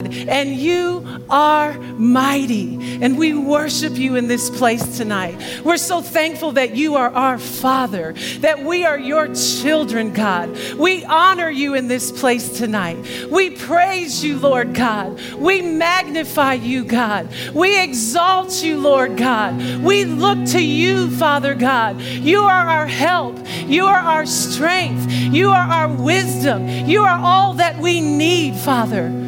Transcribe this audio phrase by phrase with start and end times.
[0.00, 2.78] and you are mighty.
[3.02, 5.60] And we worship you in this place tonight.
[5.64, 10.56] We're so thankful that you are our Father, that we are your children, God.
[10.76, 13.28] We honor you in this place tonight.
[13.28, 15.20] We praise you, Lord God.
[15.34, 17.28] We magnify you, God.
[17.52, 19.82] We exalt you, Lord God.
[19.82, 22.00] We look to you, Father God.
[22.00, 23.36] You are our help.
[23.66, 25.10] You are our strength.
[25.10, 26.68] You are our wisdom.
[26.68, 29.27] You are all that we need, Father.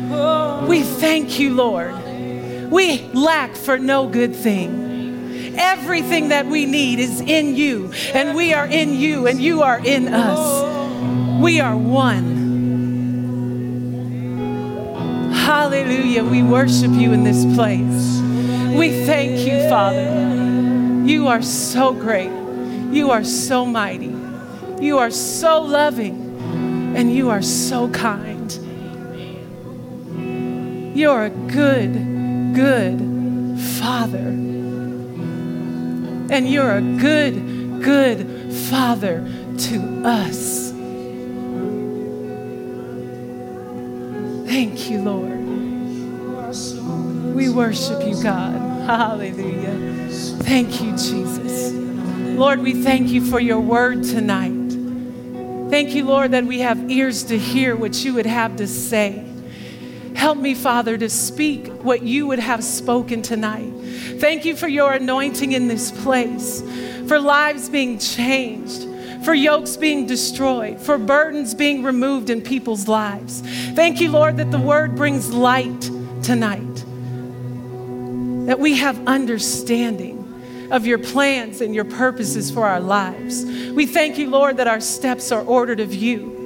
[0.69, 1.95] We thank you, Lord.
[2.71, 5.57] We lack for no good thing.
[5.57, 9.81] Everything that we need is in you, and we are in you, and you are
[9.85, 11.43] in us.
[11.43, 12.39] We are one.
[15.33, 16.25] Hallelujah.
[16.25, 18.21] We worship you in this place.
[18.77, 21.07] We thank you, Father.
[21.07, 22.31] You are so great.
[22.93, 24.15] You are so mighty.
[24.81, 28.40] You are so loving, and you are so kind.
[30.95, 31.93] You're a good,
[32.55, 32.99] good
[33.79, 34.19] Father.
[36.33, 39.21] And you're a good, good Father
[39.59, 40.71] to us.
[44.49, 45.41] Thank you, Lord.
[47.35, 48.57] We worship you, God.
[48.87, 50.09] Hallelujah.
[50.43, 51.73] Thank you, Jesus.
[51.73, 54.71] Lord, we thank you for your word tonight.
[55.71, 59.30] Thank you, Lord, that we have ears to hear what you would have to say.
[60.21, 63.73] Help me, Father, to speak what you would have spoken tonight.
[64.21, 66.63] Thank you for your anointing in this place,
[67.09, 68.87] for lives being changed,
[69.25, 73.41] for yokes being destroyed, for burdens being removed in people's lives.
[73.75, 75.91] Thank you, Lord, that the word brings light
[76.23, 76.85] tonight,
[78.47, 83.47] that we have understanding of your plans and your purposes for our lives.
[83.73, 86.40] We thank you, Lord, that our steps are ordered of you.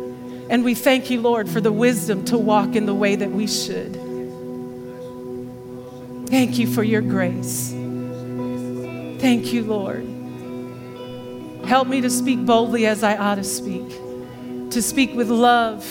[0.50, 3.46] And we thank you, Lord, for the wisdom to walk in the way that we
[3.46, 3.94] should.
[6.28, 7.70] Thank you for your grace.
[9.20, 10.04] Thank you, Lord.
[11.66, 13.88] Help me to speak boldly as I ought to speak,
[14.70, 15.82] to speak with love,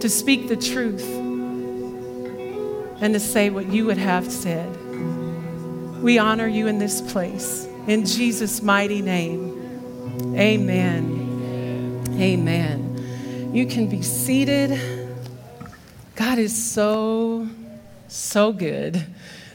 [0.00, 1.08] to speak the truth,
[3.00, 4.76] and to say what you would have said.
[6.02, 7.66] We honor you in this place.
[7.86, 12.08] In Jesus' mighty name, amen.
[12.18, 12.89] Amen.
[13.52, 14.78] You can be seated.
[16.14, 17.48] God is so,
[18.06, 19.04] so good.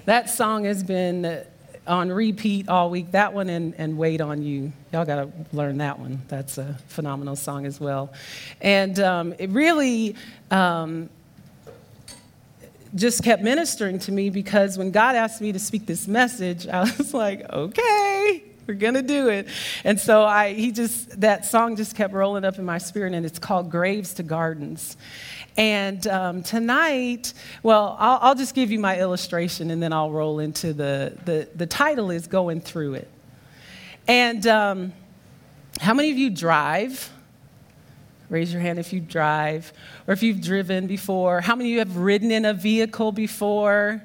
[0.03, 1.45] That song has been
[1.87, 3.11] on repeat all week.
[3.11, 4.73] That one and, and Wait on You.
[4.91, 6.21] Y'all got to learn that one.
[6.27, 8.11] That's a phenomenal song as well.
[8.59, 10.17] And um, it really
[10.51, 11.09] um,
[12.95, 16.81] just kept ministering to me because when God asked me to speak this message, I
[16.81, 18.43] was like, okay.
[18.67, 19.47] We're gonna do it.
[19.83, 23.25] And so I, he just, that song just kept rolling up in my spirit, and
[23.25, 24.97] it's called Graves to Gardens.
[25.57, 27.33] And um, tonight,
[27.63, 31.47] well, I'll, I'll, just give you my illustration and then I'll roll into the, the,
[31.55, 33.09] the title is Going Through It.
[34.05, 34.93] And um,
[35.79, 37.09] how many of you drive?
[38.29, 39.71] Raise your hand if you drive
[40.07, 41.39] or if you've driven before.
[41.39, 44.03] How many of you have ridden in a vehicle before?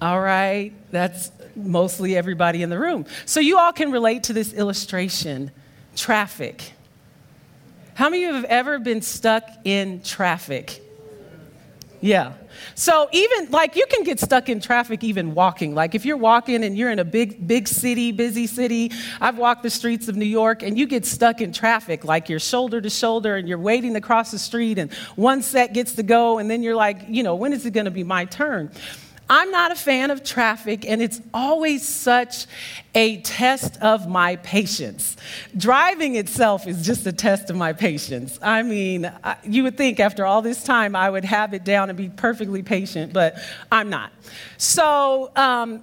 [0.00, 3.06] All right, that's mostly everybody in the room.
[3.24, 5.50] So you all can relate to this illustration
[5.94, 6.72] traffic.
[7.94, 10.82] How many of you have ever been stuck in traffic?
[12.02, 12.34] Yeah.
[12.74, 15.74] So even like you can get stuck in traffic even walking.
[15.74, 18.92] Like if you're walking and you're in a big big city, busy city.
[19.18, 22.38] I've walked the streets of New York and you get stuck in traffic like you're
[22.38, 26.02] shoulder to shoulder and you're waiting to cross the street and one set gets to
[26.02, 28.70] go and then you're like, you know, when is it going to be my turn?
[29.28, 32.46] I'm not a fan of traffic, and it's always such
[32.94, 35.16] a test of my patience.
[35.56, 38.38] Driving itself is just a test of my patience.
[38.40, 39.10] I mean,
[39.44, 42.62] you would think after all this time I would have it down and be perfectly
[42.62, 43.36] patient, but
[43.72, 44.12] I'm not.
[44.58, 45.82] So, um,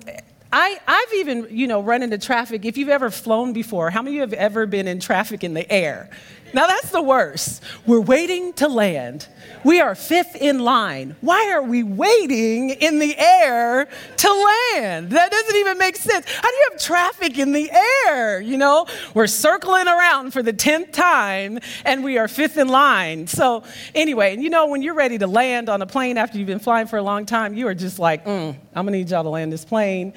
[0.56, 2.64] I, have even, you know, run into traffic.
[2.64, 5.56] If you've ever flown before, how many of you have ever been in traffic in
[5.56, 6.12] the air?
[6.53, 7.64] Now that's the worst.
[7.86, 9.28] We're waiting to land.
[9.64, 11.16] We are fifth in line.
[11.22, 13.88] Why are we waiting in the air
[14.18, 15.10] to land?
[15.12, 16.25] That doesn't even make sense.
[16.30, 17.72] How do you have traffic in the
[18.07, 18.42] air?
[18.42, 23.28] You know, we're circling around for the 10th time and we are fifth in line.
[23.28, 23.63] So,
[23.95, 26.60] anyway, and you know, when you're ready to land on a plane after you've been
[26.60, 29.30] flying for a long time, you are just like, mm, I'm gonna need y'all to
[29.30, 30.13] land this plane.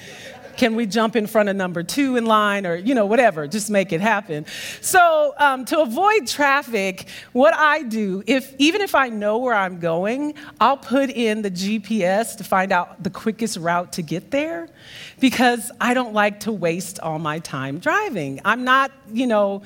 [0.56, 3.70] Can we jump in front of number two in line or, you know, whatever, just
[3.70, 4.46] make it happen.
[4.80, 9.78] So, um, to avoid traffic, what I do, if, even if I know where I'm
[9.78, 14.68] going, I'll put in the GPS to find out the quickest route to get there
[15.18, 18.40] because I don't like to waste all my time driving.
[18.44, 19.62] I'm not, you know,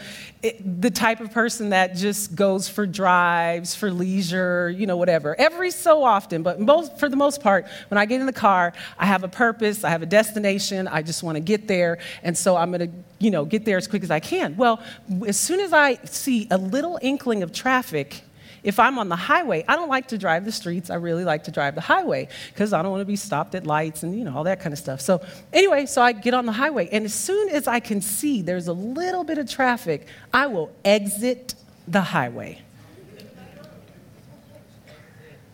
[0.64, 5.38] the type of person that just goes for drives, for leisure, you know, whatever.
[5.38, 8.72] Every so often, but most, for the most part, when I get in the car,
[8.98, 12.36] I have a purpose, I have a destination, I just want to get there, and
[12.36, 14.56] so I'm going to, you know, get there as quick as I can.
[14.56, 14.80] Well,
[15.26, 18.22] as soon as I see a little inkling of traffic,
[18.62, 20.90] if I'm on the highway, I don't like to drive the streets.
[20.90, 23.66] I really like to drive the highway because I don't want to be stopped at
[23.66, 25.00] lights and you know all that kind of stuff.
[25.00, 28.42] So anyway, so I get on the highway and as soon as I can see
[28.42, 31.54] there's a little bit of traffic, I will exit
[31.86, 32.62] the highway.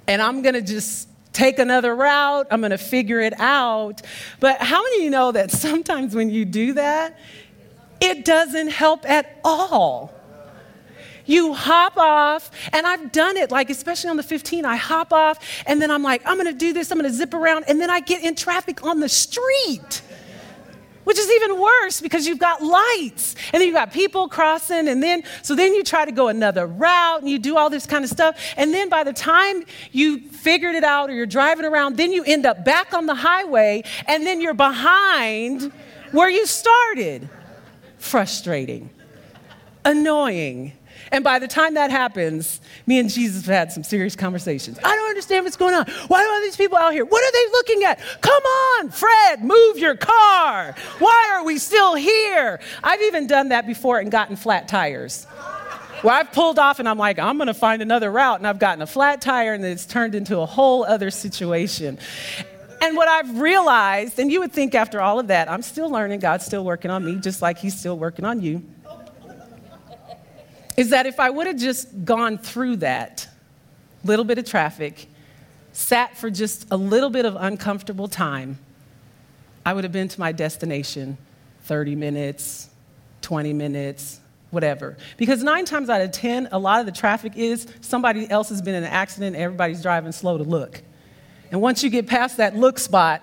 [0.09, 2.47] And I'm going to just take another route.
[2.51, 4.03] I'm going to figure it out.
[4.41, 7.19] But how many of you know that sometimes when you do that,
[8.01, 10.16] it doesn't help at all?
[11.27, 15.39] You hop off, and I've done it, like especially on the 15, I hop off,
[15.67, 18.01] and then I'm like, I'm gonna do this, I'm gonna zip around, and then I
[18.01, 20.03] get in traffic on the street.
[21.07, 25.01] Which is even worse because you've got lights and then you've got people crossing, and
[25.01, 28.03] then so then you try to go another route and you do all this kind
[28.03, 28.37] of stuff.
[28.57, 29.63] And then by the time
[29.93, 33.15] you figured it out or you're driving around, then you end up back on the
[33.15, 35.71] highway and then you're behind
[36.11, 37.29] where you started.
[37.99, 38.91] Frustrating,
[39.85, 40.73] annoying.
[41.13, 44.79] And by the time that happens, me and Jesus have had some serious conversations.
[44.83, 45.87] I don't understand what's going on.
[46.09, 47.05] Why are these people out here?
[47.05, 48.01] What are they looking at?
[48.21, 50.75] Come on, Fred, move your car.
[50.99, 52.61] Why are we still here?
[52.83, 55.25] I've even done that before and gotten flat tires.
[56.03, 58.59] Where I've pulled off and I'm like, I'm going to find another route, and I've
[58.59, 61.99] gotten a flat tire, and it's turned into a whole other situation.
[62.83, 66.21] And what I've realized, and you would think after all of that, I'm still learning,
[66.21, 68.63] God's still working on me, just like He's still working on you
[70.77, 73.29] is that if I would have just gone through that
[74.05, 75.09] little bit of traffic,
[75.73, 78.59] sat for just a little bit of uncomfortable time,
[79.65, 81.19] I would have been to my destination
[81.65, 82.69] 30 minutes,
[83.23, 84.21] 20 minutes,
[84.51, 84.97] whatever.
[85.17, 88.63] Because nine times out of 10, a lot of the traffic is somebody else has
[88.63, 90.83] been in an accident, everybody's driving slow to look.
[91.51, 93.23] And once you get past that look spot,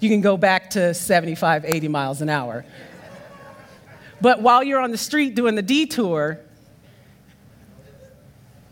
[0.00, 2.64] you can go back to 75, 80 miles an hour.
[4.20, 6.40] But while you're on the street doing the detour,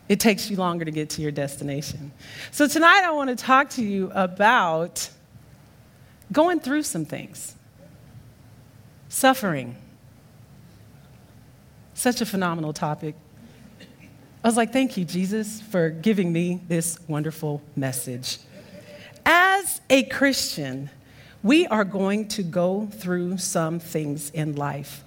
[0.09, 2.13] it takes you longer to get to your destination.
[2.51, 5.09] So, tonight I want to talk to you about
[6.33, 7.55] going through some things,
[9.09, 9.77] suffering.
[11.95, 13.15] Such a phenomenal topic.
[14.43, 18.39] I was like, thank you, Jesus, for giving me this wonderful message.
[19.25, 20.91] As a Christian,
[21.43, 25.05] we are going to go through some things in life.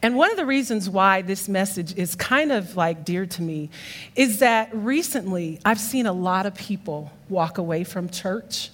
[0.00, 3.70] And one of the reasons why this message is kind of like dear to me
[4.14, 8.70] is that recently I've seen a lot of people walk away from church,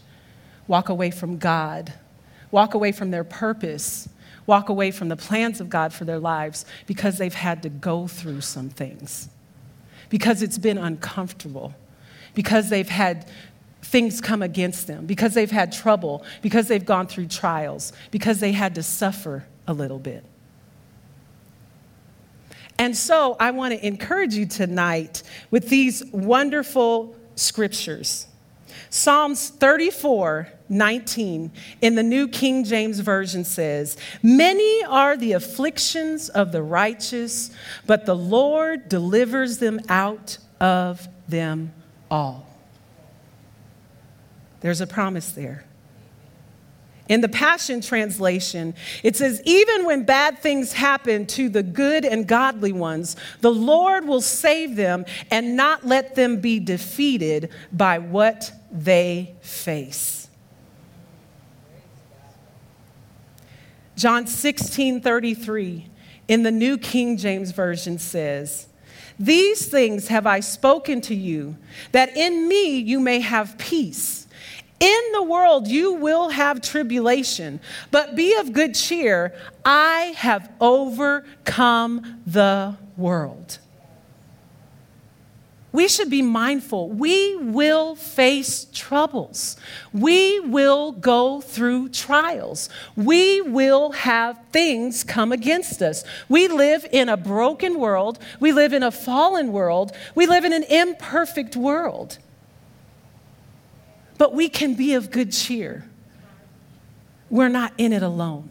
[0.69, 1.95] walk away from God,
[2.51, 4.09] walk away from their purpose,
[4.47, 8.07] walk away from the plans of God for their lives because they've had to go
[8.07, 9.31] through some things,
[10.11, 11.75] because it's been uncomfortable,
[12.35, 13.27] because they've had
[13.83, 18.53] things come against them, because they've had trouble, because they've gone through trials, because they
[18.53, 20.25] had to suffer a little bit.
[22.79, 28.27] And so I want to encourage you tonight with these wonderful scriptures.
[28.91, 36.53] Psalms 34, 19 in the New King James Version says, Many are the afflictions of
[36.53, 37.51] the righteous,
[37.87, 41.73] but the Lord delivers them out of them
[42.11, 42.47] all.
[44.61, 45.65] There's a promise there.
[47.15, 52.27] In the Passion Translation, it says, Even when bad things happen to the good and
[52.27, 58.51] godly ones, the Lord will save them and not let them be defeated by what
[58.73, 60.27] they face.
[63.97, 65.87] John 16 33
[66.27, 68.67] in the New King James Version says,
[69.21, 71.59] These things have I spoken to you,
[71.93, 74.24] that in me you may have peace.
[74.81, 79.35] In the world you will have tribulation, but be of good cheer.
[79.65, 83.59] I have overcome the world.
[85.75, 86.89] We should be mindful.
[86.91, 89.57] We will face troubles.
[89.93, 92.69] We will go through trials.
[92.95, 96.05] We will have things come against us.
[96.29, 98.21] We live in a broken world.
[98.39, 99.91] We live in a fallen world.
[100.15, 102.19] We live in an imperfect world
[104.19, 105.89] but we can be of good cheer.
[107.31, 108.49] we're not in it alone.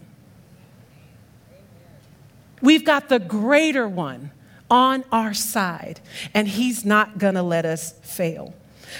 [2.60, 4.30] We've got the greater one
[4.70, 6.00] on our side,
[6.32, 8.54] and he's not gonna let us fail.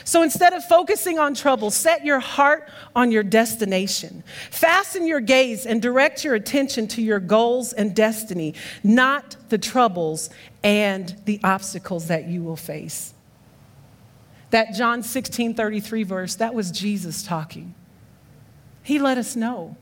[0.04, 4.24] So instead of focusing on trouble, set your heart on your destination.
[4.50, 10.30] Fasten your gaze and direct your attention to your goals and destiny, not the troubles
[10.62, 13.13] and the obstacles that you will face.
[14.54, 17.74] That John 16 33 verse, that was Jesus talking.
[18.84, 19.76] He let us know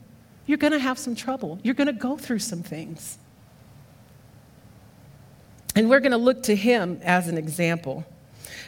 [0.47, 3.19] you're going to have some trouble, you're going to go through some things.
[5.75, 8.03] And we're going to look to him as an example.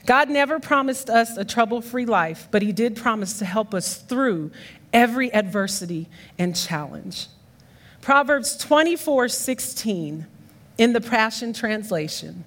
[0.05, 3.97] God never promised us a trouble free life, but He did promise to help us
[3.97, 4.51] through
[4.93, 6.07] every adversity
[6.37, 7.29] and challenge.
[8.01, 10.27] Proverbs 24 16
[10.77, 12.43] in the Passion Translation.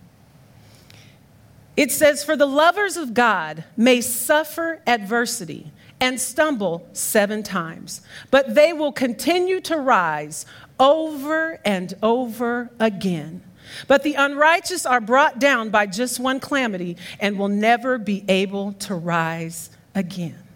[1.79, 5.71] It says, For the lovers of God may suffer adversity
[6.01, 8.01] and stumble seven times,
[8.33, 10.45] but they will continue to rise
[10.81, 13.45] over and over again.
[13.87, 18.73] But the unrighteous are brought down by just one calamity and will never be able
[18.73, 20.48] to rise again.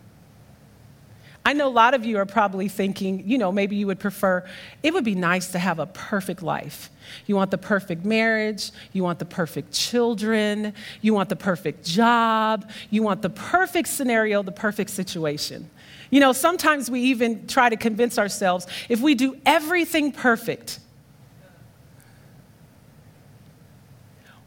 [1.44, 4.44] I know a lot of you are probably thinking, you know, maybe you would prefer,
[4.82, 6.88] it would be nice to have a perfect life.
[7.26, 12.70] You want the perfect marriage, you want the perfect children, you want the perfect job,
[12.90, 15.68] you want the perfect scenario, the perfect situation.
[16.10, 20.78] You know, sometimes we even try to convince ourselves if we do everything perfect,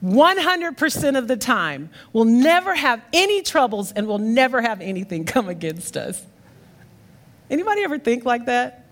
[0.04, 5.50] 100% of the time, we'll never have any troubles and we'll never have anything come
[5.50, 6.24] against us.
[7.50, 8.86] Anybody ever think like that?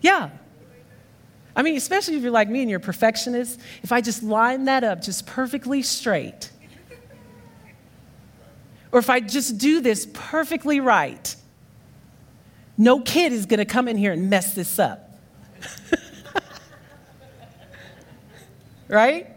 [0.00, 0.30] Yeah.
[1.54, 4.64] I mean, especially if you're like me and you're a perfectionist, if I just line
[4.64, 6.50] that up just perfectly straight,
[8.90, 11.34] or if I just do this perfectly right,
[12.76, 15.18] no kid is going to come in here and mess this up.
[18.88, 19.31] right?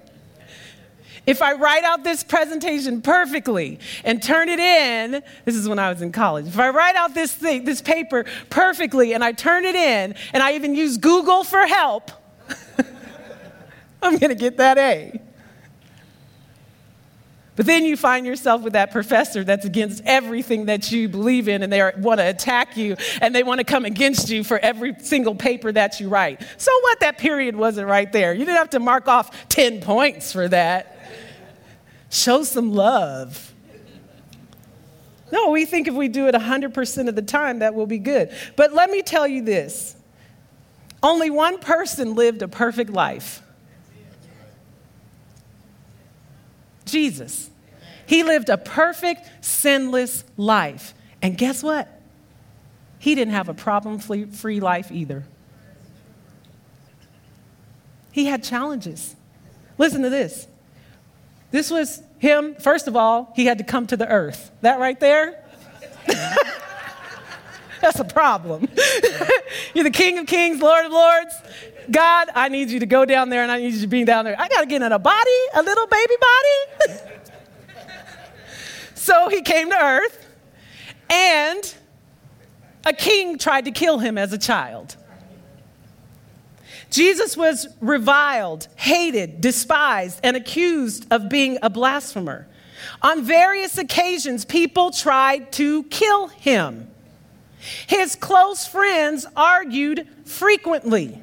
[1.26, 5.90] If I write out this presentation perfectly and turn it in, this is when I
[5.90, 6.48] was in college.
[6.48, 10.44] If I write out this thing, this paper perfectly and I turn it in and
[10.44, 12.12] I even use Google for help,
[14.02, 15.20] I'm going to get that A.
[17.56, 21.64] But then you find yourself with that professor that's against everything that you believe in,
[21.64, 24.94] and they want to attack you, and they want to come against you for every
[25.00, 26.42] single paper that you write.
[26.58, 27.00] So what?
[27.00, 28.34] That period wasn't right there.
[28.34, 30.95] You didn't have to mark off 10 points for that.
[32.10, 33.54] Show some love.
[35.32, 38.32] No, we think if we do it 100% of the time, that will be good.
[38.56, 39.96] But let me tell you this
[41.04, 43.42] only one person lived a perfect life
[46.86, 47.50] Jesus.
[48.06, 50.94] He lived a perfect, sinless life.
[51.22, 51.90] And guess what?
[53.00, 55.26] He didn't have a problem free life either.
[58.12, 59.16] He had challenges.
[59.78, 60.48] Listen to this.
[61.56, 64.52] This was him, first of all, he had to come to the earth.
[64.60, 65.42] That right there?
[67.82, 68.68] That's a problem.
[69.74, 71.34] You're the King of Kings, Lord of Lords.
[71.90, 74.26] God, I need you to go down there and I need you to be down
[74.26, 74.36] there.
[74.38, 77.00] I got to get in a body, a little baby body.
[78.96, 80.28] so he came to earth
[81.10, 81.74] and
[82.86, 84.98] a king tried to kill him as a child.
[86.90, 92.48] Jesus was reviled, hated, despised, and accused of being a blasphemer.
[93.02, 96.90] On various occasions, people tried to kill him.
[97.88, 101.20] His close friends argued frequently.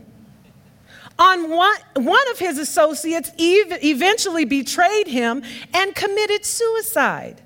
[1.19, 5.43] On one, one of his associates ev- eventually betrayed him
[5.73, 7.41] and committed suicide.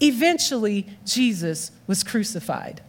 [0.00, 2.82] Eventually, Jesus was crucified.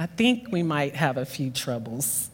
[0.00, 2.30] I think we might have a few troubles.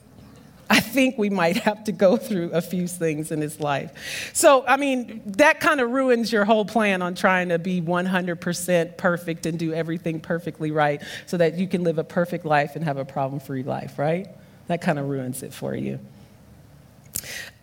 [0.71, 4.31] I think we might have to go through a few things in his life.
[4.33, 8.97] So, I mean, that kind of ruins your whole plan on trying to be 100%
[8.97, 12.85] perfect and do everything perfectly right so that you can live a perfect life and
[12.85, 14.29] have a problem free life, right?
[14.69, 15.99] That kind of ruins it for you.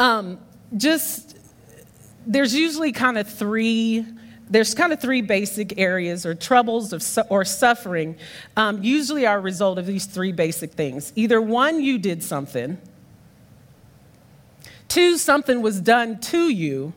[0.01, 0.38] Um,
[0.75, 1.38] just,
[2.27, 4.05] there's usually kind of three
[4.53, 8.15] there's kind of three basic areas or troubles of or suffering
[8.55, 11.12] um, usually are a result of these three basic things.
[11.15, 12.77] Either one you did something.
[14.88, 16.93] Two something was done to you.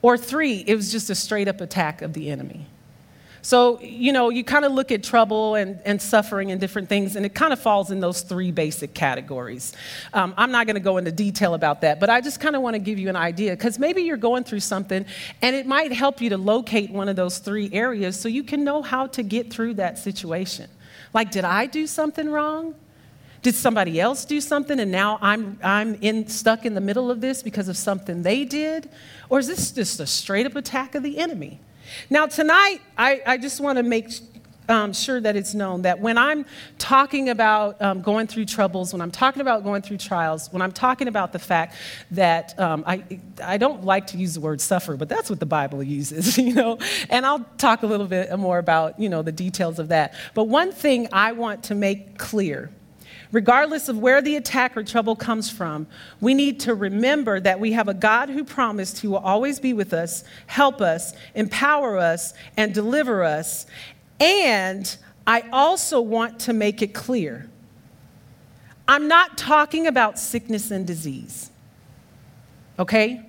[0.00, 2.66] Or three it was just a straight up attack of the enemy
[3.44, 7.14] So, you know, you kind of look at trouble and, and suffering and different things,
[7.14, 9.74] and it kind of falls in those three basic categories.
[10.14, 12.62] Um, I'm not going to go into detail about that, but I just kind of
[12.62, 15.04] want to give you an idea because maybe you're going through something
[15.42, 18.64] and it might help you to locate one of those three areas so you can
[18.64, 20.70] know how to get through that situation.
[21.12, 22.74] Like, did I do something wrong?
[23.42, 27.20] Did somebody else do something and now I'm, I'm in, stuck in the middle of
[27.20, 28.88] this because of something they did?
[29.28, 31.60] Or is this just a straight up attack of the enemy?
[32.10, 34.10] Now, tonight, I, I just want to make
[34.68, 36.46] um, sure that it's known that when I'm
[36.78, 40.72] talking about um, going through troubles, when I'm talking about going through trials, when I'm
[40.72, 41.76] talking about the fact
[42.12, 43.04] that um, I,
[43.42, 46.54] I don't like to use the word suffer, but that's what the Bible uses, you
[46.54, 46.78] know,
[47.10, 50.14] and I'll talk a little bit more about, you know, the details of that.
[50.34, 52.70] But one thing I want to make clear
[53.34, 55.88] Regardless of where the attack or trouble comes from,
[56.20, 59.72] we need to remember that we have a God who promised he will always be
[59.72, 63.66] with us, help us, empower us, and deliver us.
[64.20, 67.50] And I also want to make it clear
[68.86, 71.50] I'm not talking about sickness and disease.
[72.78, 73.26] Okay?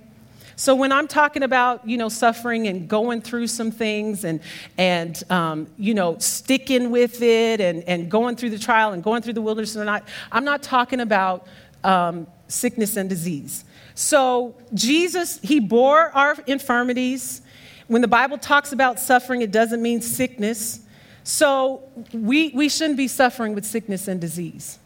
[0.58, 4.40] So when I'm talking about, you know, suffering and going through some things and,
[4.78, 9.20] and um, you know, sticking with it and, and going through the trial and going
[9.20, 11.46] through the wilderness not, I'm not talking about
[11.84, 13.66] um, sickness and disease.
[13.94, 17.42] So Jesus, he bore our infirmities.
[17.86, 20.80] When the Bible talks about suffering, it doesn't mean sickness.
[21.22, 21.82] So
[22.14, 24.78] we, we shouldn't be suffering with sickness and disease.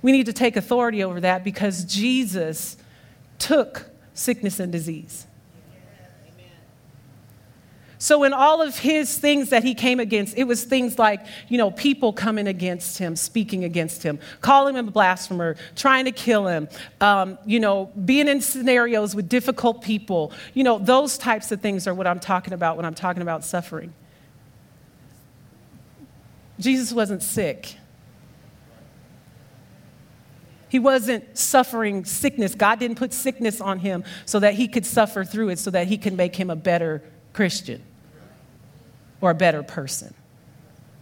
[0.00, 2.78] We need to take authority over that because Jesus
[3.38, 5.26] took sickness and disease.
[8.00, 11.58] So, in all of his things that he came against, it was things like, you
[11.58, 16.46] know, people coming against him, speaking against him, calling him a blasphemer, trying to kill
[16.46, 16.68] him,
[17.00, 20.32] um, you know, being in scenarios with difficult people.
[20.54, 23.44] You know, those types of things are what I'm talking about when I'm talking about
[23.44, 23.92] suffering.
[26.60, 27.78] Jesus wasn't sick.
[30.68, 32.54] He wasn't suffering sickness.
[32.54, 35.86] God didn't put sickness on him so that he could suffer through it, so that
[35.86, 37.82] he can make him a better Christian
[39.20, 40.14] or a better person.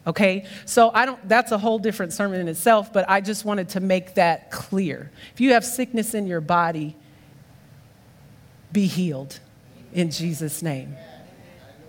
[0.06, 0.46] Okay?
[0.66, 3.80] So I don't that's a whole different sermon in itself, but I just wanted to
[3.80, 5.10] make that clear.
[5.34, 6.96] If you have sickness in your body,
[8.72, 9.40] be healed
[9.92, 10.94] in Jesus name.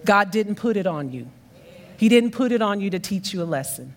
[0.03, 1.29] God didn't put it on you.
[1.97, 3.93] He didn't put it on you to teach you a lesson.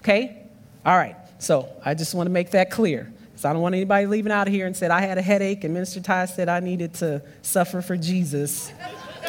[0.00, 0.46] Okay?
[0.84, 1.16] All right.
[1.38, 3.12] So I just want to make that clear.
[3.36, 5.74] So I don't want anybody leaving out here and said I had a headache and
[5.74, 8.72] Minister Ty said I needed to suffer for Jesus.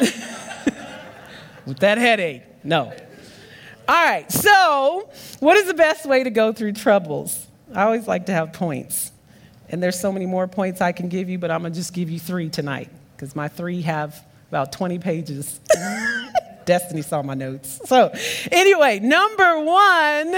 [1.66, 2.42] With that headache.
[2.62, 2.92] No.
[3.88, 4.30] All right.
[4.30, 5.10] So,
[5.40, 7.46] what is the best way to go through troubles?
[7.74, 9.12] I always like to have points.
[9.68, 11.92] And there's so many more points I can give you, but I'm going to just
[11.92, 15.60] give you three tonight because my three have about 20 pages.
[16.64, 17.80] Destiny saw my notes.
[17.84, 18.12] So,
[18.50, 20.34] anyway, number one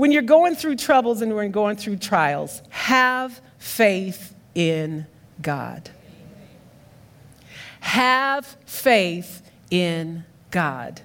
[0.00, 5.06] when you're going through troubles and when going through trials, have faith in
[5.42, 5.90] God.
[7.80, 11.02] Have faith in God.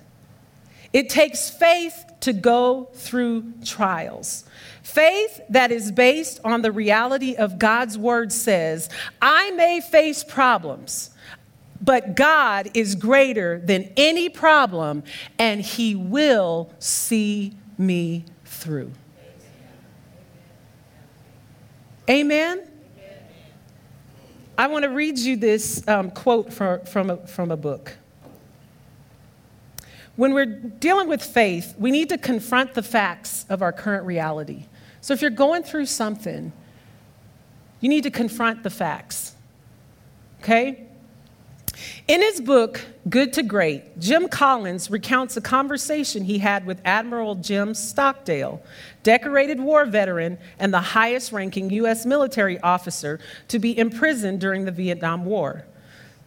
[0.93, 4.45] It takes faith to go through trials.
[4.81, 8.89] Faith that is based on the reality of God's word says,
[9.21, 11.09] I may face problems,
[11.81, 15.03] but God is greater than any problem,
[15.37, 18.23] and He will see me
[18.65, 18.91] through.
[22.09, 22.67] Amen?
[24.57, 27.95] I want to read you this um, quote from, from, a, from a book.
[30.15, 34.65] When we're dealing with faith, we need to confront the facts of our current reality.
[35.01, 36.51] So if you're going through something,
[37.81, 39.35] you need to confront the facts.
[40.41, 40.84] Okay?
[42.07, 47.35] In his book, Good to Great, Jim Collins recounts a conversation he had with Admiral
[47.35, 48.61] Jim Stockdale,
[49.03, 52.05] decorated war veteran and the highest ranking U.S.
[52.05, 55.65] military officer to be imprisoned during the Vietnam War.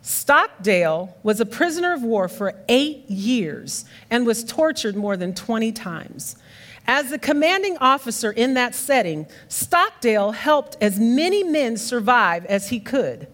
[0.02, 5.72] Stockdale was a prisoner of war for eight years and was tortured more than 20
[5.72, 6.36] times.
[6.86, 12.80] As the commanding officer in that setting, Stockdale helped as many men survive as he
[12.80, 13.26] could.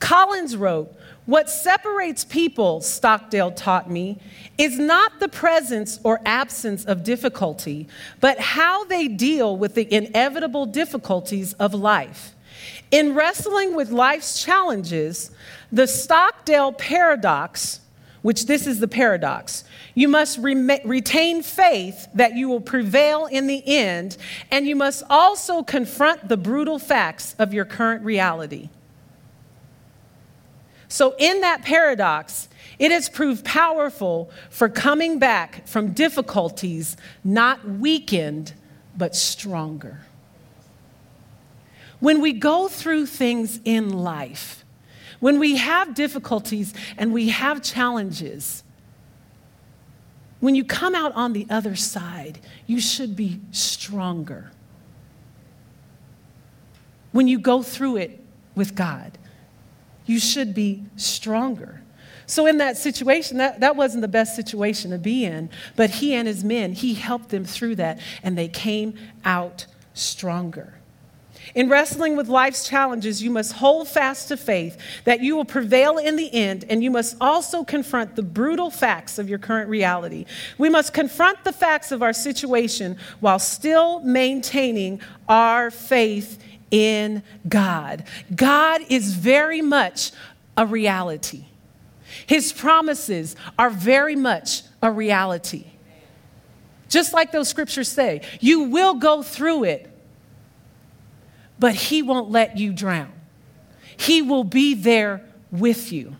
[0.00, 0.92] Collins wrote,
[1.26, 4.18] what separates people, Stockdale taught me,
[4.58, 7.88] is not the presence or absence of difficulty,
[8.20, 12.34] but how they deal with the inevitable difficulties of life.
[12.90, 15.30] In wrestling with life's challenges,
[15.70, 17.80] the Stockdale paradox,
[18.22, 23.46] which this is the paradox, you must re- retain faith that you will prevail in
[23.46, 24.16] the end,
[24.50, 28.68] and you must also confront the brutal facts of your current reality.
[30.90, 32.48] So, in that paradox,
[32.80, 38.54] it has proved powerful for coming back from difficulties, not weakened,
[38.98, 40.00] but stronger.
[42.00, 44.64] When we go through things in life,
[45.20, 48.64] when we have difficulties and we have challenges,
[50.40, 54.50] when you come out on the other side, you should be stronger.
[57.12, 58.24] When you go through it
[58.56, 59.18] with God,
[60.10, 61.80] you should be stronger.
[62.26, 66.14] So, in that situation, that, that wasn't the best situation to be in, but he
[66.14, 68.94] and his men, he helped them through that, and they came
[69.24, 70.74] out stronger.
[71.54, 75.98] In wrestling with life's challenges, you must hold fast to faith that you will prevail
[75.98, 80.26] in the end, and you must also confront the brutal facts of your current reality.
[80.58, 88.04] We must confront the facts of our situation while still maintaining our faith in God.
[88.34, 90.12] God is very much
[90.56, 91.44] a reality,
[92.26, 95.64] His promises are very much a reality.
[96.88, 99.90] Just like those scriptures say, you will go through it
[101.60, 103.12] but He won't let you drown.
[103.96, 106.16] He will be there with you.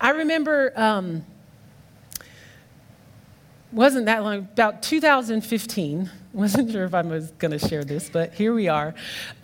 [0.00, 1.26] I remember, um,
[3.72, 6.10] wasn't that long, about 2015.
[6.34, 8.92] Wasn't sure if I was going to share this, but here we are.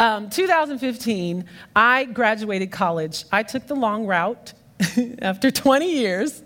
[0.01, 1.45] Um, 2015,
[1.77, 3.27] I graduated college.
[3.31, 4.55] I took the long route.
[5.23, 6.43] After 20 years,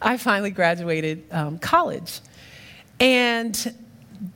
[0.00, 2.20] I finally graduated um, college.
[3.00, 3.74] And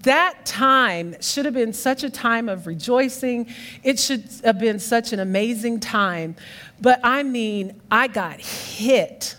[0.03, 3.46] that time should have been such a time of rejoicing.
[3.85, 6.35] It should have been such an amazing time.
[6.81, 9.37] But I mean, I got hit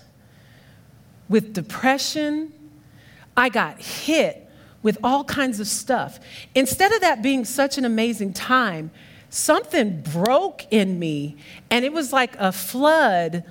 [1.27, 2.53] with depression.
[3.35, 4.48] I got hit
[4.81, 6.19] with all kinds of stuff.
[6.55, 8.91] Instead of that being such an amazing time,
[9.29, 11.37] something broke in me,
[11.69, 13.43] and it was like a flood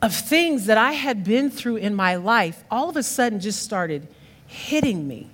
[0.00, 3.62] of things that I had been through in my life all of a sudden just
[3.62, 4.08] started
[4.46, 5.30] hitting me.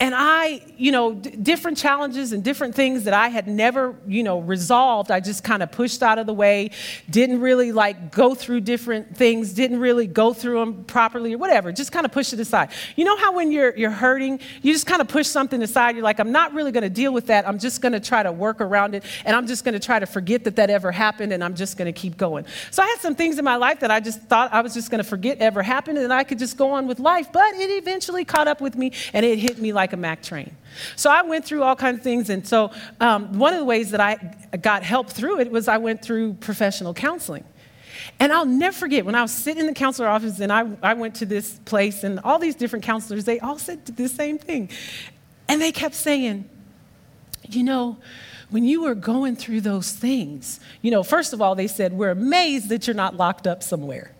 [0.00, 4.22] And I, you know, d- different challenges and different things that I had never, you
[4.22, 6.70] know, resolved, I just kind of pushed out of the way,
[7.10, 11.72] didn't really like go through different things, didn't really go through them properly or whatever,
[11.72, 12.70] just kind of pushed it aside.
[12.94, 16.04] You know how when you're, you're hurting, you just kind of push something aside, you're
[16.04, 18.30] like, I'm not really going to deal with that, I'm just going to try to
[18.30, 21.32] work around it, and I'm just going to try to forget that that ever happened,
[21.32, 22.44] and I'm just going to keep going.
[22.70, 24.92] So I had some things in my life that I just thought I was just
[24.92, 27.82] going to forget ever happened, and I could just go on with life, but it
[27.82, 30.54] eventually caught up with me, and it hit me like like a Mack train.
[30.96, 32.28] So I went through all kinds of things.
[32.28, 32.70] And so
[33.00, 34.16] um, one of the ways that I
[34.56, 37.44] got help through it was I went through professional counseling.
[38.20, 40.94] And I'll never forget when I was sitting in the counselor office and I, I
[40.94, 44.70] went to this place, and all these different counselors, they all said the same thing.
[45.48, 46.48] And they kept saying,
[47.48, 47.96] you know,
[48.50, 52.10] when you were going through those things, you know, first of all, they said, we're
[52.10, 54.14] amazed that you're not locked up somewhere.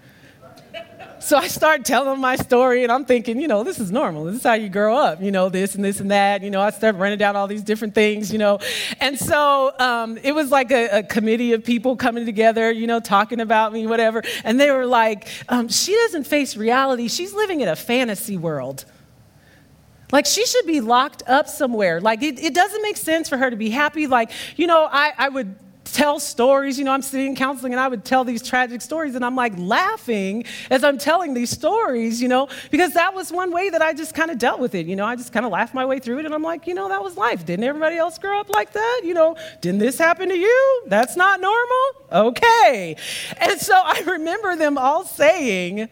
[1.20, 4.24] So I start telling my story, and I'm thinking, you know, this is normal.
[4.24, 6.42] This is how you grow up, you know, this and this and that.
[6.42, 8.60] You know, I start running down all these different things, you know.
[9.00, 13.00] And so um, it was like a, a, committee of people coming together, you know,
[13.00, 14.22] talking about me, whatever.
[14.44, 18.84] And they were like, um, she doesn't face reality, she's living in a fantasy world.
[20.12, 22.00] Like, she should be locked up somewhere.
[22.00, 24.06] Like, it, it doesn't make sense for her to be happy.
[24.06, 25.54] Like, you know, I, I would
[25.92, 26.78] tell stories.
[26.78, 29.36] You know, I'm sitting in counseling and I would tell these tragic stories, and I'm
[29.36, 33.82] like laughing as I'm telling these stories, you know, because that was one way that
[33.82, 34.86] I just kind of dealt with it.
[34.86, 36.74] You know, I just kind of laughed my way through it, and I'm like, you
[36.74, 37.44] know, that was life.
[37.44, 39.02] Didn't everybody else grow up like that?
[39.04, 40.82] You know, didn't this happen to you?
[40.86, 41.76] That's not normal?
[42.12, 42.96] Okay.
[43.38, 45.88] And so I remember them all saying,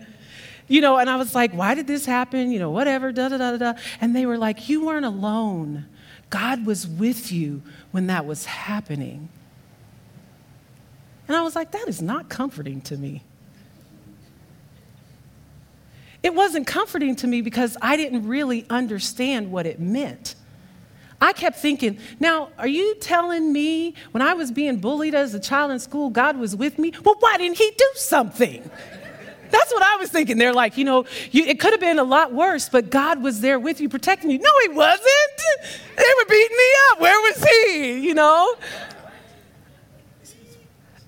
[0.69, 2.51] you know, and I was like, why did this happen?
[2.51, 3.75] You know, whatever, da da da da.
[4.01, 5.87] And they were like, you weren't alone.
[6.29, 9.29] God was with you when that was happening.
[11.29, 13.23] And I was like, that is not comforting to me.
[16.23, 20.35] It wasn't comforting to me because I didn't really understand what it meant.
[21.21, 25.41] I kept thinking, now, are you telling me when I was being bullied as a
[25.41, 26.93] child in school, God was with me?
[27.05, 28.69] Well, why didn't He do something?
[29.51, 30.39] That's what I was thinking.
[30.39, 33.41] They're like, you know, you, it could have been a lot worse, but God was
[33.41, 34.39] there with you, protecting you.
[34.39, 35.07] No, He wasn't.
[35.97, 37.01] They were beating me up.
[37.01, 37.99] Where was He?
[38.01, 38.55] You know?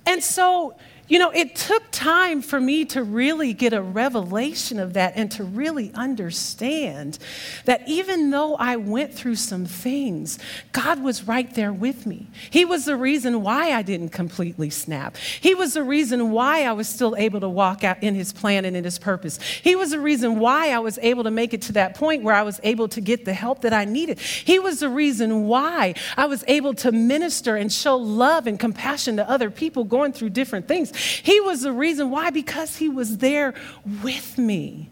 [0.08, 0.74] And so,
[1.08, 5.30] you know, it took time for me to really get a revelation of that and
[5.32, 7.18] to really understand
[7.64, 10.38] that even though I went through some things,
[10.72, 12.26] God was right there with me.
[12.50, 15.16] He was the reason why I didn't completely snap.
[15.16, 18.66] He was the reason why I was still able to walk out in His plan
[18.66, 19.40] and in His purpose.
[19.40, 22.34] He was the reason why I was able to make it to that point where
[22.34, 24.20] I was able to get the help that I needed.
[24.20, 29.16] He was the reason why I was able to minister and show love and compassion
[29.16, 30.92] to other people going through different things.
[30.98, 33.54] He was the reason why, because He was there
[34.02, 34.90] with me.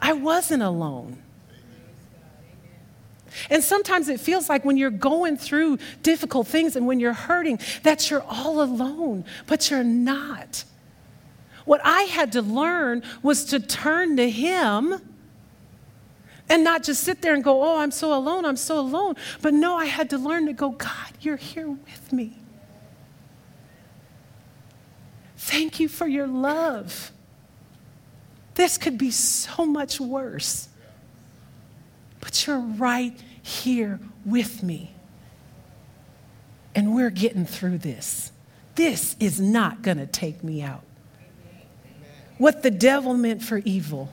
[0.00, 1.22] I wasn't alone.
[3.50, 7.58] And sometimes it feels like when you're going through difficult things and when you're hurting,
[7.82, 10.64] that you're all alone, but you're not.
[11.64, 15.00] What I had to learn was to turn to Him
[16.48, 19.16] and not just sit there and go, Oh, I'm so alone, I'm so alone.
[19.40, 22.38] But no, I had to learn to go, God, you're here with me.
[25.54, 27.12] Thank you for your love.
[28.56, 30.68] This could be so much worse.
[32.18, 34.96] But you're right here with me.
[36.74, 38.32] And we're getting through this.
[38.74, 40.82] This is not going to take me out.
[42.38, 44.12] What the devil meant for evil,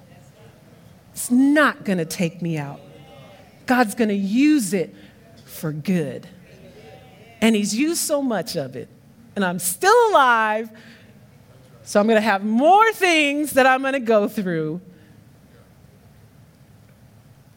[1.12, 2.82] it's not going to take me out.
[3.66, 4.94] God's going to use it
[5.46, 6.28] for good.
[7.42, 8.90] And He's used so much of it.
[9.36, 10.70] And I'm still alive.
[11.84, 14.82] So I'm going to have more things that I'm going to go through.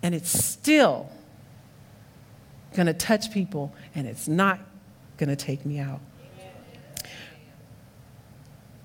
[0.03, 1.11] And it's still
[2.75, 4.61] going to touch people, and it's not
[5.17, 6.01] going to take me out.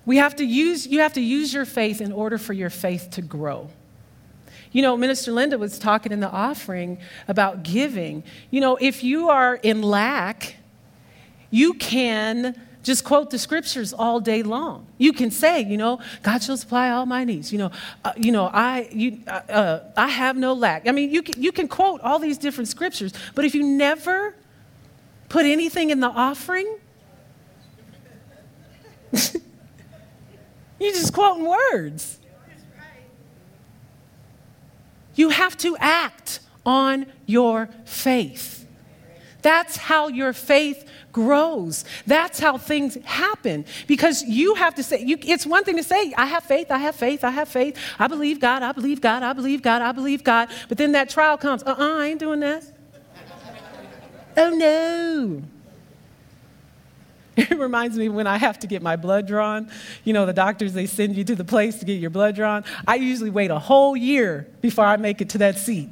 [0.06, 3.10] We have to use, you have to use your faith in order for your faith
[3.12, 3.68] to grow.
[4.72, 6.98] You know, Minister Linda was talking in the offering
[7.28, 8.22] about giving.
[8.50, 10.56] You know, if you are in lack,
[11.50, 14.86] you can just quote the scriptures all day long.
[14.98, 17.52] You can say, you know, God shall supply all my needs.
[17.52, 17.70] You know,
[18.04, 20.88] uh, you know, I, you, uh, uh, I have no lack.
[20.88, 24.34] I mean, you can, you can quote all these different scriptures, but if you never
[25.28, 26.78] put anything in the offering,
[30.80, 32.18] You're just quoting words.
[35.14, 38.59] You have to act on your faith.
[39.42, 41.84] That's how your faith grows.
[42.06, 43.64] That's how things happen.
[43.86, 46.78] Because you have to say, you, it's one thing to say, I have faith, I
[46.78, 49.92] have faith, I have faith, I believe God, I believe God, I believe God, I
[49.92, 50.48] believe God.
[50.68, 52.64] But then that trial comes, uh uh-uh, uh I ain't doing that.
[54.36, 55.42] oh no.
[57.50, 59.70] It reminds me when I have to get my blood drawn.
[60.04, 62.64] You know, the doctors, they send you to the place to get your blood drawn.
[62.86, 65.88] I usually wait a whole year before I make it to that seat.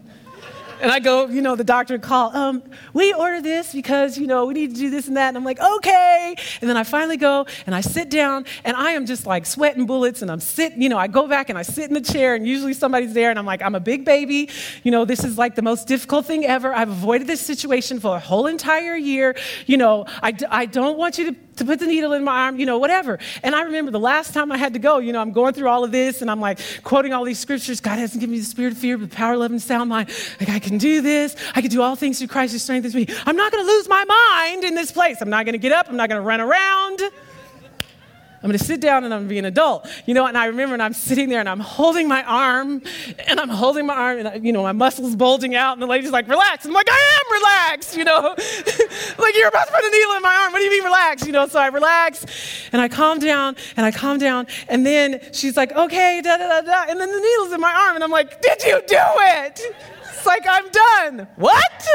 [0.81, 2.63] And I go, you know, the doctor would call, um,
[2.93, 5.29] we order this because, you know, we need to do this and that.
[5.29, 6.37] And I'm like, okay.
[6.61, 9.87] And then I finally go and I sit down and I am just like sweating
[9.87, 12.35] bullets and I'm sitting, you know, I go back and I sit in the chair
[12.35, 14.49] and usually somebody's there and I'm like, I'm a big baby.
[14.85, 16.73] You know, this is like the most difficult thing ever.
[16.73, 19.37] I've avoided this situation for a whole entire year.
[19.67, 22.59] You know, I, I don't want you to to put the needle in my arm,
[22.59, 23.19] you know, whatever.
[23.43, 25.69] And I remember the last time I had to go, you know, I'm going through
[25.69, 27.81] all of this and I'm like quoting all these scriptures.
[27.81, 30.11] God hasn't given me the spirit of fear, but power, love, and sound mind.
[30.41, 31.37] Like, I can do this.
[31.55, 33.07] I can do all things through Christ who strengthens me.
[33.27, 35.21] I'm not going to lose my mind in this place.
[35.21, 35.89] I'm not going to get up.
[35.89, 37.01] I'm not going to run around.
[38.41, 39.89] I'm going to sit down and I'm going to be an adult.
[40.07, 42.83] You know, and I remember and I'm sitting there and I'm holding my arm
[43.27, 45.87] and I'm holding my arm and, I, you know, my muscles bulging out and the
[45.87, 46.65] lady's like, relax.
[46.65, 48.35] I'm like, I am relaxed, you know.
[49.19, 50.53] like, you're about to put a needle in my arm.
[50.53, 51.27] What do you mean relax?
[51.27, 52.25] You know, so I relax
[52.73, 54.47] and I calm down and I calm down.
[54.69, 56.91] And then she's like, okay, da da da da.
[56.91, 59.61] And then the needle's in my arm and I'm like, did you do it?
[60.05, 61.29] It's like, I'm done.
[61.35, 61.89] What?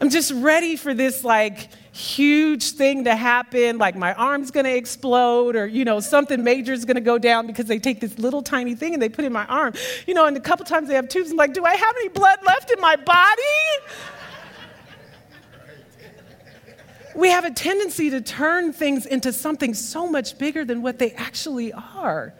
[0.00, 5.56] I'm just ready for this, like, huge thing to happen, like my arm's gonna explode,
[5.56, 8.74] or you know, something major is gonna go down because they take this little tiny
[8.74, 9.72] thing and they put it in my arm.
[10.06, 12.08] You know, and a couple times they have tubes, I'm like, do I have any
[12.08, 13.42] blood left in my body?
[17.14, 21.12] we have a tendency to turn things into something so much bigger than what they
[21.12, 22.34] actually are.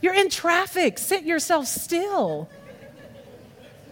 [0.00, 2.48] You're in traffic, sit yourself still.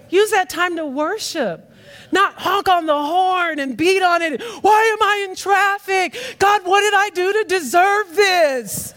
[0.08, 1.72] Use that time to worship
[2.12, 4.40] not honk on the horn and beat on it.
[4.60, 6.36] Why am I in traffic?
[6.38, 8.94] God, what did I do to deserve this?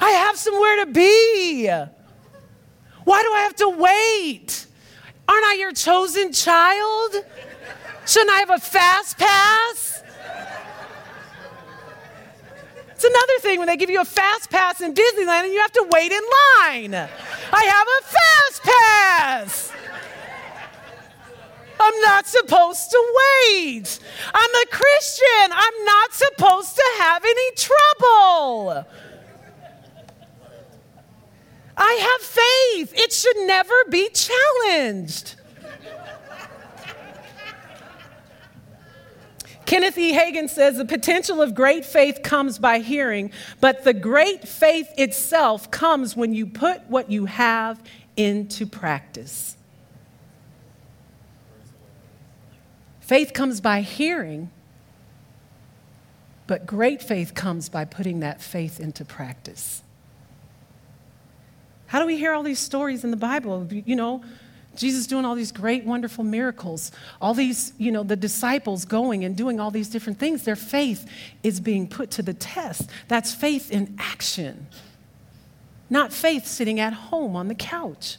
[0.00, 1.68] I have somewhere to be.
[3.04, 4.66] Why do I have to wait?
[5.28, 7.16] Aren't I your chosen child?
[8.06, 10.02] Shouldn't I have a fast pass?
[12.96, 15.72] It's another thing when they give you a fast pass in Disneyland and you have
[15.72, 16.22] to wait in
[16.58, 16.94] line.
[16.94, 19.65] I have a fast pass.
[21.86, 23.14] I'm not supposed to
[23.52, 24.00] wait.
[24.34, 25.52] I'm a Christian.
[25.52, 28.86] I'm not supposed to have any trouble.
[31.76, 32.92] I have faith.
[32.98, 35.36] It should never be challenged.
[39.64, 40.12] Kenneth E.
[40.12, 45.70] Hagin says the potential of great faith comes by hearing, but the great faith itself
[45.70, 47.80] comes when you put what you have
[48.16, 49.55] into practice.
[53.06, 54.50] Faith comes by hearing,
[56.48, 59.82] But great faith comes by putting that faith into practice.
[61.86, 63.68] How do we hear all these stories in the Bible?
[63.70, 64.24] You know,
[64.74, 66.90] Jesus doing all these great, wonderful miracles,
[67.20, 70.42] all these, you know, the disciples going and doing all these different things.
[70.42, 71.08] Their faith
[71.44, 72.90] is being put to the test.
[73.06, 74.66] That's faith in action,
[75.88, 78.18] not faith sitting at home on the couch.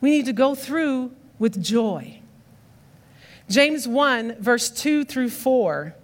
[0.00, 2.20] We need to go through with joy.
[3.48, 5.94] James 1, verse 2 through 4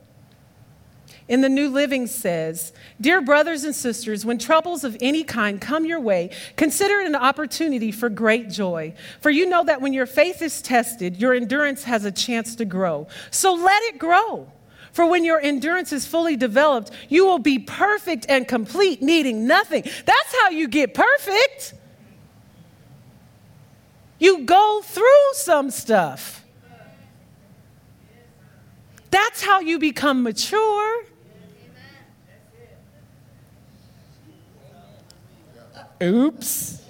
[1.26, 5.86] in the New Living says, Dear brothers and sisters, when troubles of any kind come
[5.86, 8.94] your way, consider it an opportunity for great joy.
[9.20, 12.66] For you know that when your faith is tested, your endurance has a chance to
[12.66, 13.06] grow.
[13.30, 14.52] So let it grow.
[14.92, 19.82] For when your endurance is fully developed, you will be perfect and complete, needing nothing.
[19.82, 21.74] That's how you get perfect.
[24.18, 26.44] You go through some stuff.
[29.10, 31.04] That's how you become mature.
[36.02, 36.82] Oops.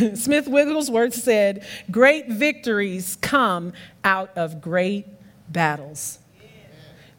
[0.14, 5.06] Smith Wigglesworth said, Great victories come out of great
[5.48, 6.18] battles.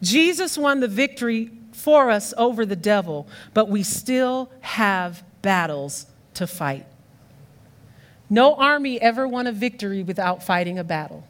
[0.02, 6.46] Jesus won the victory for us over the devil, but we still have battles to
[6.46, 6.86] fight.
[8.28, 11.24] No army ever won a victory without fighting a battle.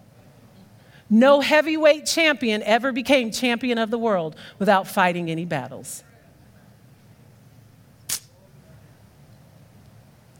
[1.08, 6.02] No heavyweight champion ever became champion of the world without fighting any battles.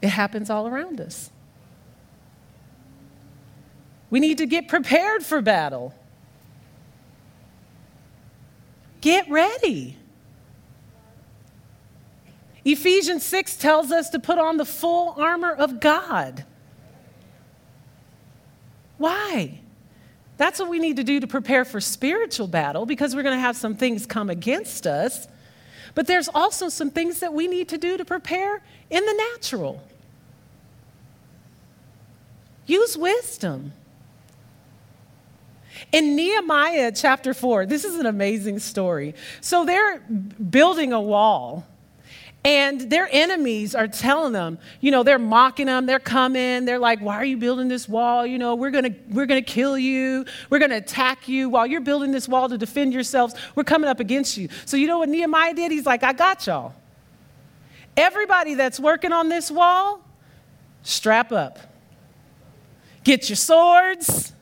[0.02, 1.30] It happens all around us.
[4.10, 5.94] We need to get prepared for battle.
[9.00, 9.96] Get ready.
[12.66, 16.44] Ephesians 6 tells us to put on the full armor of God.
[18.98, 19.60] Why?
[20.36, 23.40] That's what we need to do to prepare for spiritual battle because we're going to
[23.40, 25.28] have some things come against us.
[25.94, 29.80] But there's also some things that we need to do to prepare in the natural.
[32.66, 33.74] Use wisdom.
[35.92, 39.14] In Nehemiah chapter 4, this is an amazing story.
[39.40, 41.64] So they're building a wall.
[42.46, 45.84] And their enemies are telling them, you know, they're mocking them.
[45.84, 46.64] They're coming.
[46.64, 48.24] They're like, why are you building this wall?
[48.24, 50.24] You know, we're to we're to kill you.
[50.48, 53.34] We're to attack you while you're building this wall to defend yourselves.
[53.56, 54.48] We're coming up against you.
[54.64, 55.72] So, you know what Nehemiah did?
[55.72, 56.72] He's like, I got y'all.
[57.96, 60.00] Everybody that's working on this wall,
[60.84, 61.58] strap up.
[63.02, 64.32] Get your swords,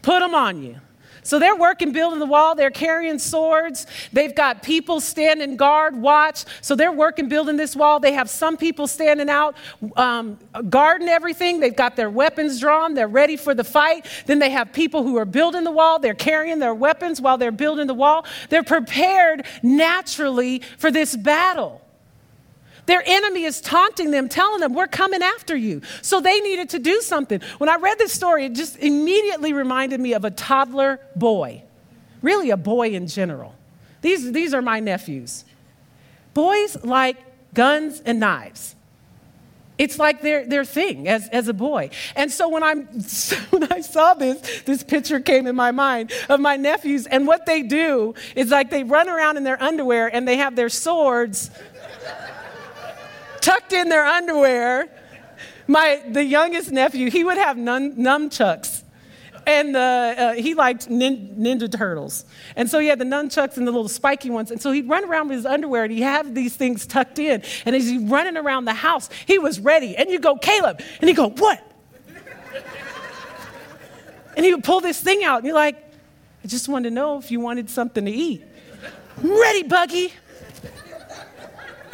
[0.00, 0.76] put them on you.
[1.24, 2.54] So they're working, building the wall.
[2.54, 3.86] They're carrying swords.
[4.12, 6.44] They've got people standing guard, watch.
[6.60, 7.98] So they're working, building this wall.
[7.98, 9.56] They have some people standing out,
[9.96, 11.60] um, guarding everything.
[11.60, 12.94] They've got their weapons drawn.
[12.94, 14.06] They're ready for the fight.
[14.26, 15.98] Then they have people who are building the wall.
[15.98, 18.26] They're carrying their weapons while they're building the wall.
[18.50, 21.83] They're prepared naturally for this battle.
[22.86, 25.82] Their enemy is taunting them, telling them, We're coming after you.
[26.02, 27.40] So they needed to do something.
[27.58, 31.62] When I read this story, it just immediately reminded me of a toddler boy,
[32.22, 33.54] really, a boy in general.
[34.02, 35.44] These, these are my nephews.
[36.34, 37.16] Boys like
[37.54, 38.74] guns and knives.
[39.76, 41.90] It's like their, their thing as, as a boy.
[42.14, 42.86] And so when, I'm,
[43.50, 47.06] when I saw this, this picture came in my mind of my nephews.
[47.06, 50.54] And what they do is like they run around in their underwear and they have
[50.54, 51.50] their swords
[53.44, 54.88] tucked in their underwear.
[55.66, 58.82] My, the youngest nephew, he would have nun, nunchucks.
[59.46, 62.24] And uh, uh, he liked nin, Ninja Turtles.
[62.56, 64.50] And so he had the nunchucks and the little spiky ones.
[64.50, 67.42] And so he'd run around with his underwear and he'd have these things tucked in.
[67.66, 69.96] And as he's running around the house, he was ready.
[69.96, 70.80] And you go, Caleb.
[71.00, 71.62] And he'd go, What?
[74.36, 75.38] and he would pull this thing out.
[75.38, 75.76] And you're like,
[76.42, 78.42] I just wanted to know if you wanted something to eat.
[79.18, 80.12] Ready, Buggy.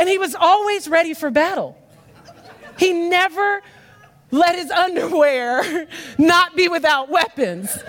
[0.01, 1.77] And he was always ready for battle.
[2.79, 3.61] He never
[4.31, 5.87] let his underwear
[6.19, 7.71] not be without weapons.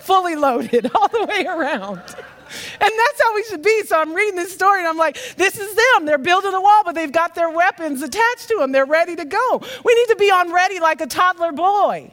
[0.00, 1.98] Fully loaded all the way around.
[2.80, 3.84] And that's how we should be.
[3.84, 6.06] So I'm reading this story and I'm like, this is them.
[6.06, 8.72] They're building a wall, but they've got their weapons attached to them.
[8.72, 9.62] They're ready to go.
[9.84, 12.10] We need to be on ready like a toddler boy.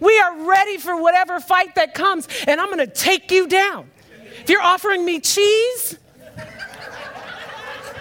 [0.00, 3.88] We are ready for whatever fight that comes, and I'm going to take you down.
[4.42, 5.96] If you're offering me cheese,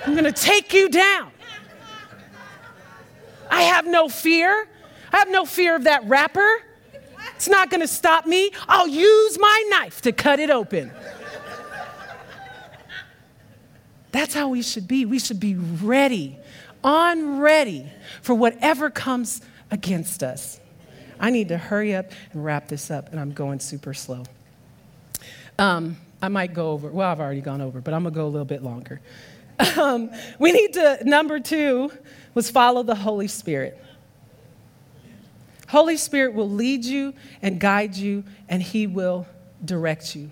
[0.03, 1.31] I'm going to take you down.
[3.47, 4.67] I have no fear.
[5.13, 6.63] I have no fear of that wrapper.
[7.35, 8.49] It's not going to stop me.
[8.67, 10.91] I'll use my knife to cut it open.
[14.11, 15.05] That's how we should be.
[15.05, 16.39] We should be ready,
[16.83, 17.85] on ready
[18.23, 20.59] for whatever comes against us.
[21.19, 24.23] I need to hurry up and wrap this up, and I'm going super slow.
[25.59, 28.25] Um, I might go over, well, I've already gone over, but I'm going to go
[28.25, 29.01] a little bit longer.
[29.77, 31.91] Um, we need to, number two
[32.33, 33.81] was follow the Holy Spirit.
[35.67, 39.25] Holy Spirit will lead you and guide you, and He will
[39.63, 40.29] direct you.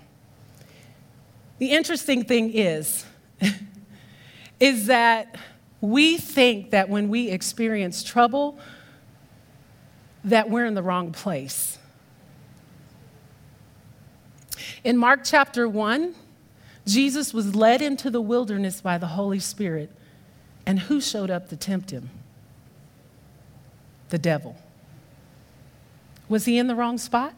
[1.57, 3.05] The interesting thing is,
[4.59, 5.37] is that
[5.81, 8.59] we think that when we experience trouble,
[10.25, 11.78] that we're in the wrong place.
[14.83, 16.15] In Mark chapter 1,
[16.85, 19.91] Jesus was led into the wilderness by the Holy Spirit.
[20.65, 22.09] And who showed up to tempt him?
[24.09, 24.55] The devil.
[26.27, 27.33] Was he in the wrong spot?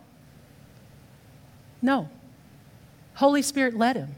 [1.81, 2.09] No.
[3.15, 4.15] Holy Spirit led him.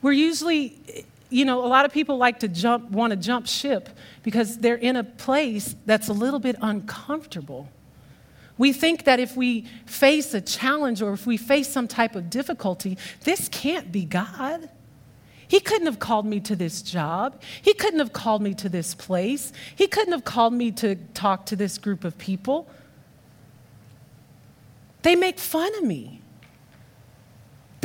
[0.00, 3.88] We're usually, you know, a lot of people like to jump, want to jump ship
[4.22, 7.68] because they're in a place that's a little bit uncomfortable.
[8.58, 12.30] We think that if we face a challenge or if we face some type of
[12.30, 14.70] difficulty, this can't be God.
[15.48, 17.40] He couldn't have called me to this job.
[17.62, 19.52] He couldn't have called me to this place.
[19.74, 22.68] He couldn't have called me to talk to this group of people.
[25.02, 26.20] They make fun of me.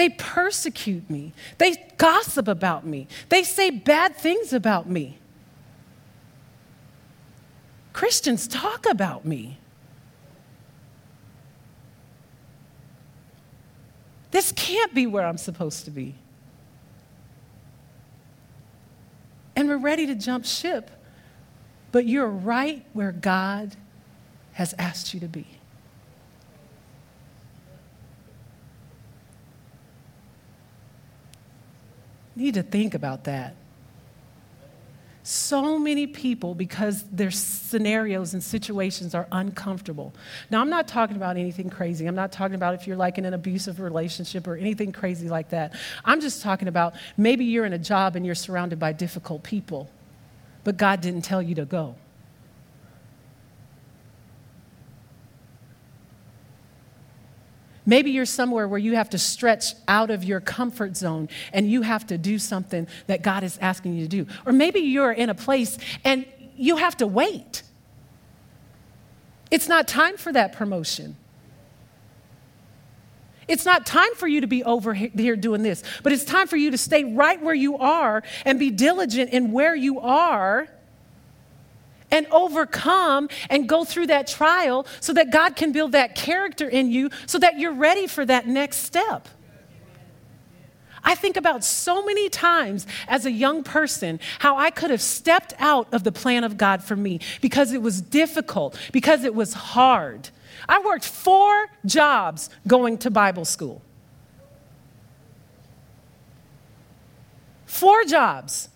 [0.01, 1.31] They persecute me.
[1.59, 3.07] They gossip about me.
[3.29, 5.19] They say bad things about me.
[7.93, 9.59] Christians talk about me.
[14.31, 16.15] This can't be where I'm supposed to be.
[19.55, 20.89] And we're ready to jump ship,
[21.91, 23.75] but you're right where God
[24.53, 25.45] has asked you to be.
[32.35, 33.55] Need to think about that.
[35.23, 40.13] So many people, because their scenarios and situations are uncomfortable.
[40.49, 42.07] Now, I'm not talking about anything crazy.
[42.07, 45.49] I'm not talking about if you're like in an abusive relationship or anything crazy like
[45.51, 45.75] that.
[46.03, 49.91] I'm just talking about maybe you're in a job and you're surrounded by difficult people,
[50.63, 51.95] but God didn't tell you to go.
[57.85, 61.81] Maybe you're somewhere where you have to stretch out of your comfort zone and you
[61.81, 64.27] have to do something that God is asking you to do.
[64.45, 66.25] Or maybe you're in a place and
[66.55, 67.63] you have to wait.
[69.49, 71.17] It's not time for that promotion.
[73.47, 76.55] It's not time for you to be over here doing this, but it's time for
[76.55, 80.67] you to stay right where you are and be diligent in where you are
[82.11, 86.91] and overcome and go through that trial so that God can build that character in
[86.91, 89.27] you so that you're ready for that next step.
[91.03, 95.53] I think about so many times as a young person how I could have stepped
[95.57, 99.53] out of the plan of God for me because it was difficult, because it was
[99.53, 100.29] hard.
[100.69, 103.81] I worked four jobs going to Bible school.
[107.65, 108.69] Four jobs.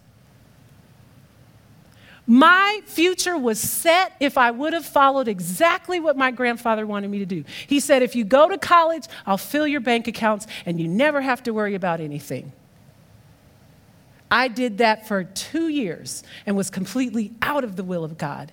[2.27, 7.19] My future was set if I would have followed exactly what my grandfather wanted me
[7.19, 7.43] to do.
[7.67, 11.21] He said, If you go to college, I'll fill your bank accounts and you never
[11.21, 12.51] have to worry about anything.
[14.31, 18.51] I did that for two years and was completely out of the will of God.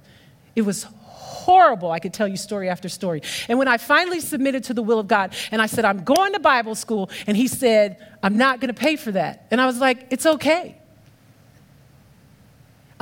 [0.55, 1.91] It was horrible.
[1.91, 3.23] I could tell you story after story.
[3.49, 6.35] And when I finally submitted to the will of God and I said, I'm going
[6.35, 9.47] to Bible school, and he said, I'm not going to pay for that.
[9.51, 10.77] And I was like, It's okay.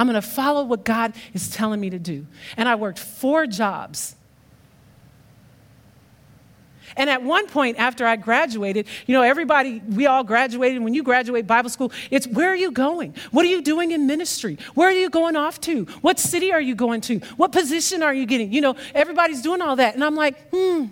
[0.01, 2.27] I'm going to follow what God is telling me to do.
[2.57, 4.17] And I worked four jobs.
[6.97, 10.83] And at one point after I graduated, you know, everybody, we all graduated.
[10.83, 13.15] When you graduate Bible school, it's where are you going?
[13.31, 14.57] What are you doing in ministry?
[14.73, 15.85] Where are you going off to?
[16.01, 17.19] What city are you going to?
[17.37, 18.55] What position are you getting?
[18.55, 19.97] You know, everybody's doing all that.
[19.97, 20.87] And I'm like, hmm,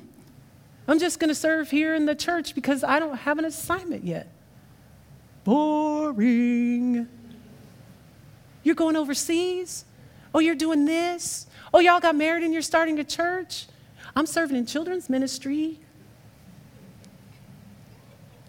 [0.86, 4.04] I'm just going to serve here in the church because I don't have an assignment
[4.04, 4.30] yet.
[5.44, 7.08] Boring.
[8.62, 9.84] You're going overseas?
[10.34, 11.46] Oh, you're doing this?
[11.72, 13.66] Oh, y'all got married and you're starting a church?
[14.14, 15.78] I'm serving in children's ministry.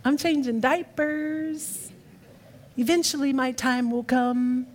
[0.03, 1.91] I'm changing diapers.
[2.77, 4.65] Eventually, my time will come.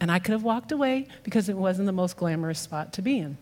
[0.00, 3.18] And I could have walked away because it wasn't the most glamorous spot to be
[3.18, 3.36] in.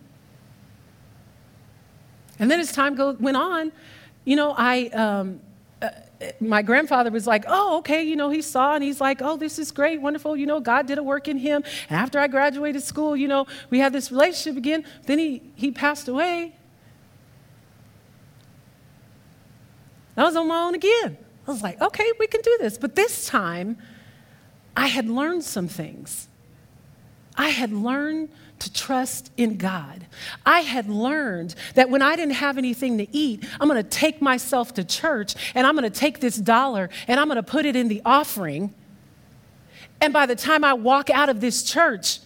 [2.39, 3.73] And then as time go, went on,
[4.25, 5.41] you know, I, um,
[6.41, 9.59] my grandfather was like, oh, okay, you know, he saw and he's like, oh, this
[9.59, 11.63] is great, wonderful, you know, God did a work in him.
[11.89, 14.85] And after I graduated school, you know, we had this relationship again.
[15.07, 16.57] Then he, he passed away.
[20.17, 21.17] I was on my own again.
[21.47, 22.77] I was like, okay, we can do this.
[22.77, 23.79] But this time,
[24.77, 26.29] I had learned some things.
[27.37, 30.07] I had learned to trust in God.
[30.45, 34.21] I had learned that when I didn't have anything to eat, I'm going to take
[34.21, 37.67] myself to church and I'm going to take this dollar and I'm going to put
[37.67, 38.75] it in the offering.
[40.01, 42.21] And by the time I walk out of this church,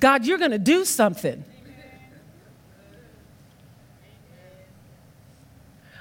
[0.00, 1.44] God, you're going to do something.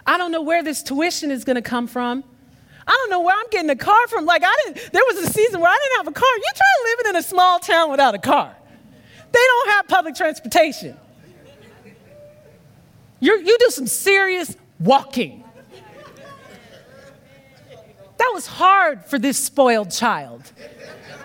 [0.05, 2.23] I don't know where this tuition is going to come from.
[2.91, 4.25] I don't know where I'm getting a car from.
[4.25, 6.29] Like, I didn't, there was a season where I didn't have a car.
[6.35, 8.53] You try living in a small town without a car.
[9.31, 10.97] They don't have public transportation.
[13.21, 15.45] you you do some serious walking.
[18.17, 20.51] That was hard for this spoiled child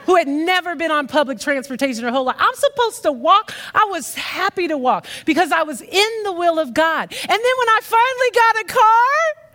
[0.04, 2.36] who had never been on public transportation her whole life.
[2.38, 3.52] I'm supposed to walk.
[3.74, 7.12] I was happy to walk because I was in the will of God.
[7.12, 9.45] And then when I finally got a car,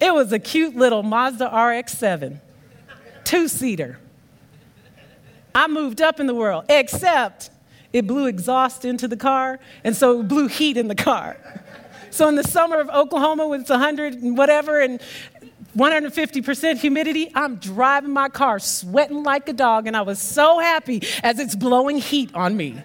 [0.00, 2.40] it was a cute little Mazda RX 7,
[3.24, 3.98] two seater.
[5.54, 7.50] I moved up in the world, except
[7.92, 11.38] it blew exhaust into the car, and so it blew heat in the car.
[12.10, 15.00] So in the summer of Oklahoma, when it's 100 and whatever, and
[15.76, 21.02] 150% humidity, I'm driving my car sweating like a dog, and I was so happy
[21.22, 22.82] as it's blowing heat on me.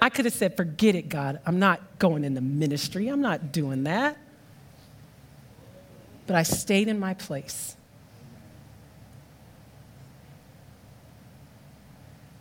[0.00, 1.40] I could have said, Forget it, God.
[1.46, 3.08] I'm not going in the ministry.
[3.08, 4.16] I'm not doing that.
[6.26, 7.76] But I stayed in my place.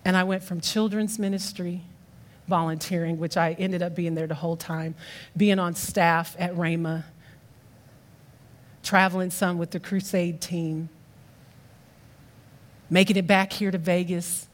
[0.03, 1.82] And I went from children's ministry,
[2.47, 4.93] volunteering, which I ended up being there the whole time,
[5.36, 7.03] being on staff at Rhema,
[8.84, 10.89] traveling some with the crusade team,
[12.89, 14.47] making it back here to Vegas,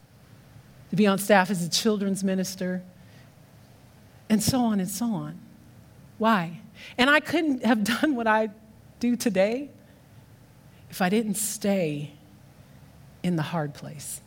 [0.88, 2.82] to be on staff as a children's minister,
[4.32, 5.38] and so on and so on.
[6.16, 6.62] Why?
[6.96, 8.48] And I couldn't have done what I
[8.98, 9.68] do today
[10.88, 12.12] if I didn't stay
[13.22, 14.22] in the hard place.